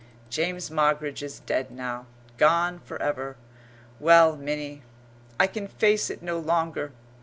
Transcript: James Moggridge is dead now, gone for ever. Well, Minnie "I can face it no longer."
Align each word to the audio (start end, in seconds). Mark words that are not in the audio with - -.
James 0.31 0.71
Moggridge 0.71 1.21
is 1.21 1.41
dead 1.41 1.69
now, 1.69 2.07
gone 2.37 2.79
for 2.79 2.99
ever. 2.99 3.37
Well, 3.99 4.35
Minnie 4.35 4.81
"I 5.39 5.45
can 5.45 5.67
face 5.67 6.09
it 6.09 6.23
no 6.23 6.39
longer." 6.39 6.91